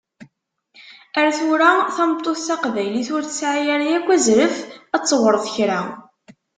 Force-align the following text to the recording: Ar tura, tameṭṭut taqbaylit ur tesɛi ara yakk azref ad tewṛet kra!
Ar 1.19 1.29
tura, 1.37 1.69
tameṭṭut 1.95 2.39
taqbaylit 2.47 3.09
ur 3.15 3.23
tesɛi 3.25 3.65
ara 3.73 3.85
yakk 3.91 4.07
azref 4.15 4.55
ad 4.95 5.01
tewṛet 5.03 5.45
kra! 5.55 5.79